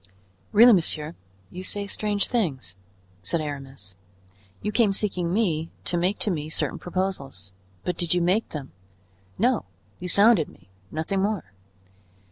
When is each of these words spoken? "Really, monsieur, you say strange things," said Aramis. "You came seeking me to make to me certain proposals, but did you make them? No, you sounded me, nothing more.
"Really, 0.51 0.73
monsieur, 0.73 1.13
you 1.51 1.61
say 1.63 1.85
strange 1.85 2.27
things," 2.27 2.73
said 3.21 3.39
Aramis. 3.39 3.93
"You 4.63 4.71
came 4.71 4.93
seeking 4.93 5.31
me 5.31 5.69
to 5.85 5.95
make 5.95 6.17
to 6.21 6.31
me 6.31 6.49
certain 6.49 6.79
proposals, 6.79 7.51
but 7.83 7.97
did 7.97 8.11
you 8.15 8.21
make 8.23 8.49
them? 8.49 8.71
No, 9.37 9.65
you 9.99 10.07
sounded 10.07 10.49
me, 10.49 10.69
nothing 10.89 11.21
more. 11.21 11.53